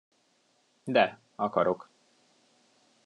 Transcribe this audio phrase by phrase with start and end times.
[0.95, 1.03] De,
[1.35, 1.89] akarok.